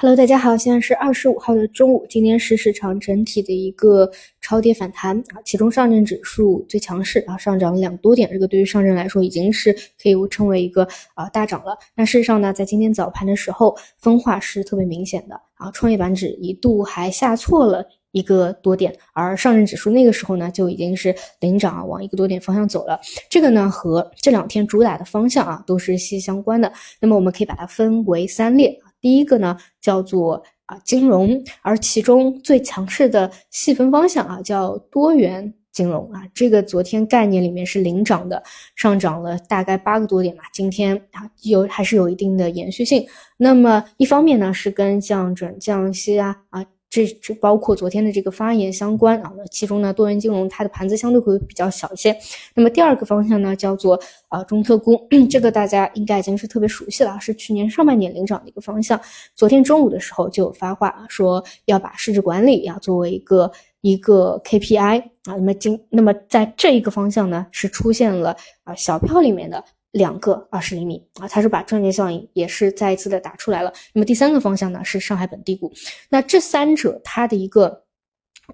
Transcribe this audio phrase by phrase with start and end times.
[0.00, 4.08] Hello，大家好，现在是二十五号的中午，今天是市场整体的一个
[4.40, 11.76] 超跌反弹啊，其中上证指数最强势啊，上涨了两多点，这个对于上证来说已经是可以称为一个啊大涨了。
[11.96, 23.00] 那事实上呢，在今天早盘的时候，分化是特别明显的啊，创业板指一度还下挫了一个多点，而上证指数那个时候呢就已经是领涨啊，往一个多点方向走了。
[23.28, 26.72] 这个呢和这两天主打的方向啊都是息息相关的。
[27.00, 28.78] 那么我们可以把它分为三列。
[29.00, 38.42] 第一个呢叫做啊金融，而其中最强势的细分方向啊叫多元金融啊，这个昨天概念里面是领涨的，
[38.76, 43.06] 上涨了大概八个多点吧，今天啊有还是有一定的延续性。
[43.36, 46.64] 那么一方面呢是跟降准降息啊啊。
[46.90, 52.16] 这这包括昨天的这个发言相关啊，那其中呢多元金融它的盘子相对会比较小一些。
[52.54, 54.98] 那么第二个方向呢叫做啊中特估，
[55.28, 58.98] 这个大家应该已经是特别熟悉了，是去年上半年领涨的一个方向。
[59.34, 68.34] 昨天中午的时候就有发话说要把市值管理呀作为一个一个 KPI 啊，那么今那么在这一个方向呢是出现了
[68.64, 69.62] 啊小票里面的。
[69.92, 73.72] 两个二十厘米啊，它是把赚钱效应也是再一次的打出来了。
[73.92, 75.72] 那么第三个方向呢是上海本地股，
[76.10, 77.84] 那这三者它的一个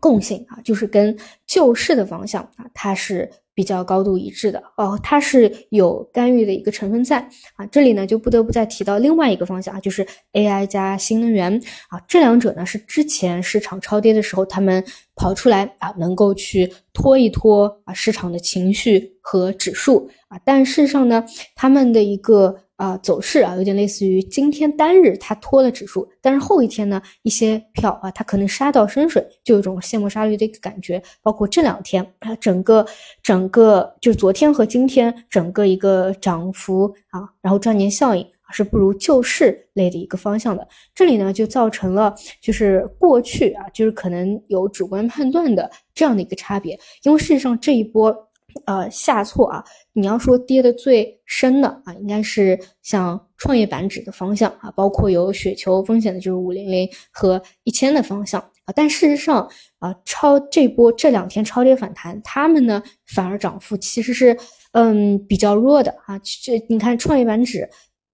[0.00, 3.31] 共性啊，就是跟救市的方向啊，它是。
[3.56, 7.20] 比较高度一致的哦，它是有干预的一个成分在
[7.55, 7.64] 啊。
[7.70, 11.56] 这里呢就不得不再提到另外一个方向啊，就是 AI 加新能源
[11.89, 12.03] 啊。
[12.09, 20.36] 这两者呢是之前市场超跌的时候，他们跑出来啊，能够去拖一拖啊市场的情绪和指数啊。
[20.45, 22.56] 但事实上呢，他们的一个。
[22.77, 31.00] 啊，走势啊，有点类似于今天单日它拖了指数，但是后一天呢，一些票啊，它可能杀到深水，就有一种卸磨杀驴的一个感觉。
[31.22, 32.84] 包括这两天啊，整个
[33.22, 40.67] 整个就是昨天和今天整个一个涨幅啊，然后赚钱效应是不如救市类的一个方向的。
[40.95, 48.28] 这里呢，就造成了就是过去啊，就是可能有主观判断的这样的一个差别，因为事实上这一波。
[48.66, 49.62] 呃，下挫啊！
[49.92, 58.73] 你要说跌的最深的啊，应该是像创业板指的方向啊，包括有雪球风险的，就是五零零和一千的方向啊。
[58.74, 59.48] 但事实上
[59.79, 64.36] 啊，超这波这两天超跌反弹，他们呢反而涨幅其实是
[64.73, 66.18] 嗯比较弱的啊。
[66.23, 67.68] 这你看创业板指，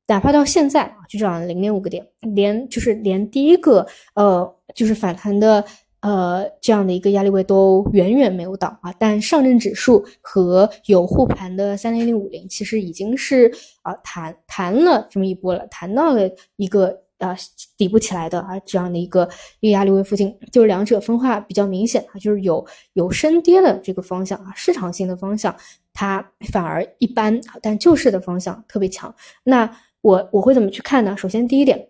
[0.06, 5.64] 哪怕到现在啊，就涨了零点五个点，连就是连第一个呃就是反弹的。
[6.02, 13.52] 呃，这样的一个压力位都远远没有到啊，但上证指数和有护盘的三零零五零其实已经是
[13.82, 16.22] 啊弹弹了这么一波了，弹到了
[16.56, 17.36] 一个啊
[17.76, 19.28] 底部起来的啊这样的一个
[19.60, 25.54] 一个压力位附近，就是两者分化比较明显啊，就是有有升跌的这个方向啊，市场性的方向
[25.92, 29.14] 它反而一般啊，但救市的方向特别强。
[29.44, 31.14] 那我我会怎么去看呢？
[31.14, 31.88] 首先第一点，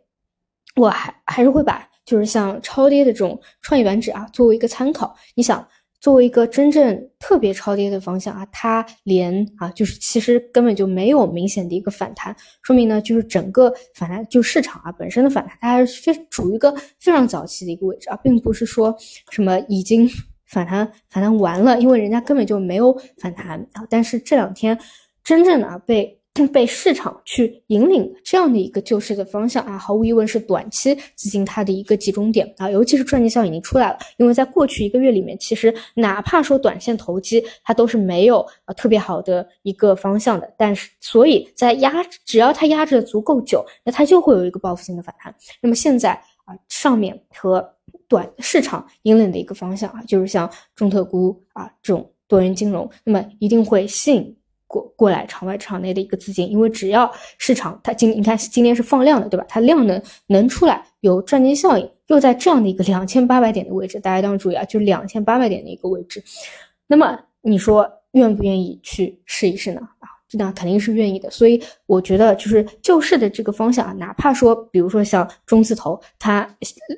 [0.75, 1.90] 我还还是会把。
[2.11, 5.65] 就是像超跌的这种创业板指啊，作为一个参考，你想
[6.01, 18.93] 作为一个真正特别超跌的方向啊，它连啊，就是其实根本就没有明显的一个反弹，说明呢，就是整个反弹就市场啊本身的反弹，它还是非处于一个非常早期的一个位置啊，并不是说
[19.31, 20.11] 什么已经
[20.49, 24.77] 反弹反弹完了，因为人家根本就没有反弹啊，但是这两天
[25.23, 26.20] 真正的啊被。
[26.49, 33.99] 被市场去引领这样的一个救市的方向啊，毫无疑问是短期资金它的一个集中点啊，尤其是赚钱效应已经出来了。
[34.19, 40.53] 因为在过去一个月里面，其实哪怕说短线投机，它都是没有呃特别好的一个方向的。
[40.57, 45.35] 但是，所以在压，只要它压制的足够久，那它就会有一个报复性的反弹。
[45.61, 46.13] 那么现在
[46.45, 47.67] 啊，上面和
[48.09, 54.37] 短市场引领的一个方向啊，就是像中特估啊这种多元金融，那么一定会吸引。
[54.71, 59.45] 过过来场外场内的一个资金，因为只要市场它今你看今天是放量的，对吧？
[59.49, 66.23] 它量能能出来有赚钱效应，又在这样的一个两千八百点的位置，大家一定要注意啊，就两千八百点的一个位置。
[66.87, 69.81] 那么你说愿不愿意去试一试呢？
[69.99, 71.29] 啊，那肯定是愿意的。
[71.33, 76.49] 所以我觉得就是救市的这个方向啊，哪怕说比如说像中字头，它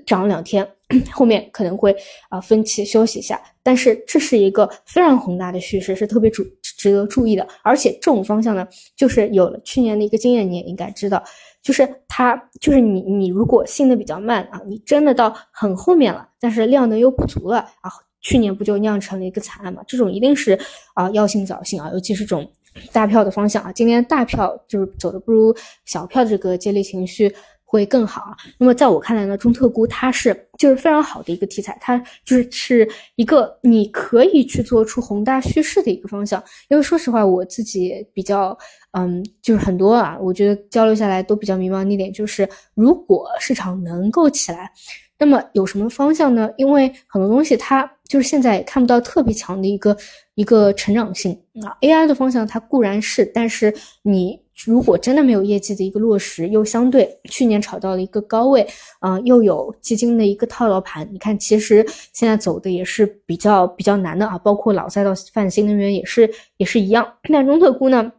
[0.04, 0.68] 涨两天。
[1.10, 1.96] 后面可能会
[2.28, 6.44] 啊分期休息一下，但是这是一个非常宏大的叙事，是特别主
[6.82, 7.46] 值得注意的。
[7.62, 11.22] 而且这种方向呢，就是有了去年的一个经验，你也应该知道，
[11.62, 17.88] 就是它就是你你如果信的比较慢啊，你真的到很后面了，但是量能又不足了啊，
[18.20, 19.80] 去年不就酿成了一个惨案嘛？
[19.86, 20.58] 这种一定是
[20.94, 22.50] 啊要信早信啊，尤其是这种
[22.92, 27.32] 大票的方向啊，今天大票就是走的不如小票这个接力情绪。
[27.72, 28.36] 会更好。
[28.58, 32.86] 那么在我看来呢，中特估它是就是非常好的一个题材，它就是是
[33.16, 36.42] 一个你可以去做出宏大叙事的一个方向。
[36.68, 38.56] 因为说实话，我自己比较
[38.90, 44.70] 嗯，就是很多啊，我觉得交流下来都比较迷茫的一点就是，如果市场能够起来。
[45.18, 46.50] 那么有什么方向呢？
[46.56, 49.96] 因为很多东西它就是现在看不到特别强的一个
[50.34, 51.32] 一个成长性
[51.64, 51.70] 啊。
[51.80, 53.72] AI 的方向它固然是，但是
[54.02, 54.36] 你
[54.66, 58.66] 如果真的没有业绩的一个落实，又相对去年炒到了一个高位，
[59.00, 64.38] 啊，又有基金的一个套牢盘，你看其实现在走的也是比较比较难的啊。
[64.38, 67.06] 包括老赛道泛新能源也是也是一样。
[67.28, 68.12] 那中特估呢，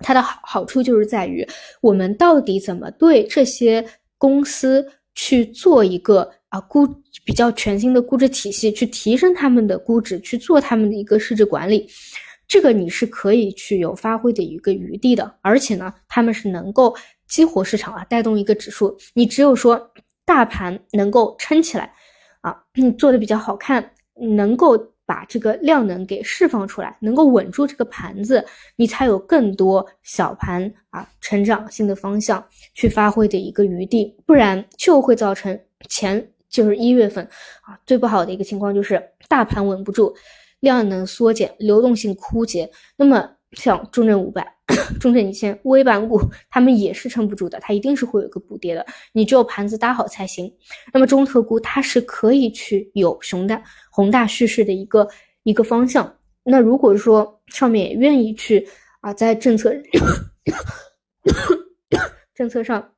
[0.00, 1.46] 它的好好处就是在于
[1.80, 3.84] 我们到底怎么对这些
[4.18, 4.86] 公司。
[5.16, 6.84] 去做一个啊估
[7.24, 11.86] 比较全新的估值体系，去提升他们的估值，去做他们的一个市值管理，
[12.46, 15.34] 这个你是可以去有发挥的一个余地的。
[15.42, 16.94] 而且呢，他们是能够
[17.26, 18.96] 激活市场啊，带动一个指数。
[19.14, 19.92] 你只有说
[20.24, 21.92] 大盘能够撑起来
[22.40, 22.56] 啊，
[22.98, 23.92] 做的比较好看，
[24.36, 24.92] 能够。
[25.06, 28.42] 把这个量能给释放出来，能够稳住这个盘子，
[28.76, 32.42] 你才有更多小盘啊成长性的方向
[32.72, 35.60] 去发挥的一个余地，不然就会造成
[35.90, 37.22] 前就是一月份
[37.60, 40.10] 啊最不好的一个情况就是大盘稳不住，
[40.64, 43.30] 量能缩减，流动性枯竭，那么。
[43.56, 44.44] 像中证五百、
[44.98, 46.20] 中证一千、微板股，
[46.50, 48.84] 他们也是撑不住的，它一定是会有个补跌的。
[49.12, 50.52] 你只有盘子搭好才行。
[50.92, 53.62] 那么中特估它是可以去有熊大
[53.92, 55.08] 宏大叙事的一个
[55.44, 56.12] 一个方向。
[56.42, 58.66] 那如果说上面也愿意去
[59.02, 59.72] 啊，在政策
[62.34, 62.92] 政策上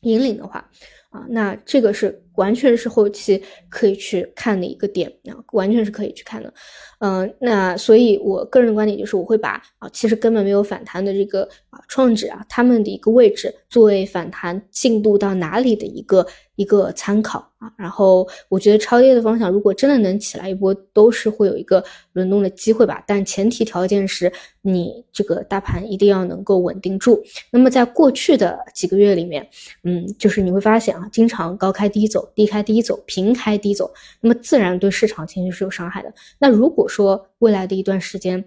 [0.00, 0.68] 引领的话。
[1.10, 6.52] 啊，那这个是完全是后期可以去看的一个点啊，完全是可以去看的。
[7.00, 16.26] 嗯，那所以我个人的观点就是，我会把啊，其实根本没有反弹的这个啊创指啊，他们的一个位置作为反弹进度到哪里的一个
[16.56, 17.70] 一个参考啊。
[17.76, 23.04] 然后我觉得超跌的方向，如果真的能起来一波，都是会有一个轮动的机会吧。
[23.06, 24.32] 但前提条件是
[24.62, 27.22] 你这个大盘一定要能够稳定住。
[27.50, 29.46] 那么在过去的几个月里面，
[29.82, 31.06] 嗯，就是你会发现啊。
[31.12, 36.12] 经常高开低走，低开低走，平开低走，那么自然对市场情绪是有伤害的。
[36.38, 38.44] 那如果说未来的一段时间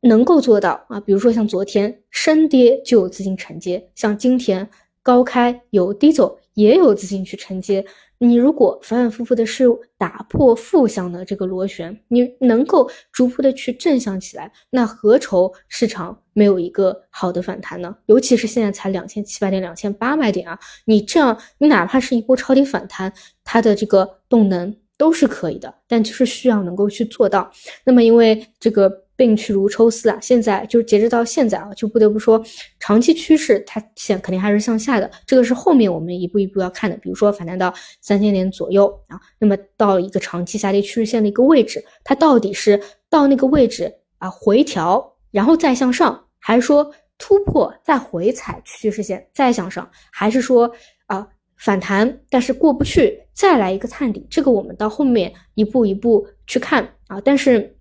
[0.00, 4.68] 能够做到啊，比如说像昨天升跌就有资金承接，像今天
[5.02, 7.84] 高开有低走，也有资金去承接。
[8.18, 9.66] 你如果反反复复的是
[9.98, 17.96] 打破负向的这个螺旋，你能够逐步的去正向起来，那何愁市场没有一个好的反弹呢？
[18.04, 23.10] 尤其是现在才两千七百点、两千八百点啊，你这样，你哪怕是一波超跌反弹，
[23.42, 27.50] 它的这个动能都是可以的，但就是需要能够去做到。
[27.84, 29.04] 那么因为这个。
[29.18, 30.18] 病去如抽丝啊！
[30.20, 32.44] 现在就是截止到现在啊，就不得不说，
[32.78, 35.10] 长期趋势它现肯定还是向下的。
[35.24, 36.94] 这个是后面我们一步一步要看的。
[36.98, 37.72] 比如说反弹到
[38.02, 42.78] 三千点左右啊，那么到一个长期下跌趋势线的一个位置，它到底是
[43.08, 46.88] 到那个位置啊回调，然后再向上，还是说
[47.18, 50.70] 突破再回踩趋势线再向上，还是说
[51.06, 51.26] 啊
[51.56, 54.24] 反弹但是过不去再来一个探底？
[54.30, 57.72] 这个我们到后面一步一步去看啊，但是。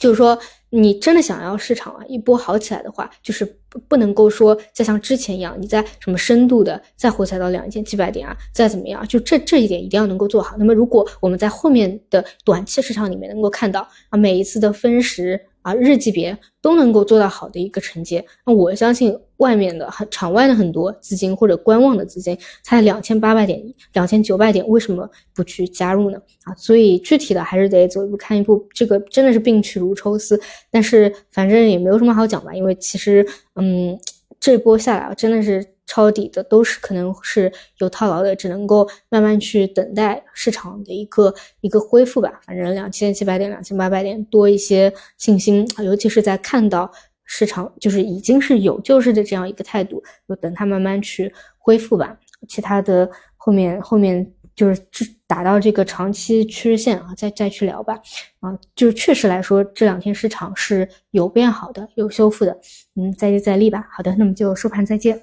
[0.00, 0.38] 就是说，
[0.68, 10.54] 你真的想要市场啊一波好起来的话，就是不不能够说再像之前一样，你在什么深度的再回踩到两千七百点啊，再怎么样，就这这一点一定要能够做好。
[10.58, 15.40] 那么，如果我们在后面的短期市场里面能够看到啊，每一次的分时。
[15.66, 23.60] 啊，日级别都能够做到好的一个承接，那我相信外面的场外的很多资金或者观望的资金，才两千八百点、
[23.92, 26.22] 两千九百点，为什么不去加入呢？
[26.44, 33.98] 啊，所以具体的还是得走一步看一步，这个真的是病去如抽丝，但是反正也没有什么好讲吧，因为其实，嗯，
[34.38, 35.75] 这波下来，真的是。
[35.86, 42.40] 抄底的都是可能是有套牢的，只能够慢慢去等待市场的一个一个恢复吧。
[42.44, 46.90] 反正两千七百点、两千八百点多一些信心，尤其是在看到
[47.24, 52.18] 市场就是已经是有救市的这样一个态度，就等它慢慢去恢复吧。
[52.48, 54.80] 其他的后面后面就是
[55.26, 57.98] 打到这个长期趋势线啊，再再去聊吧。
[58.40, 62.56] 啊，就确实来说，这两天市场是有变好的，有修复的。
[62.94, 63.86] 嗯，再接再厉吧。
[63.90, 65.20] 好的，那么就收盘再见。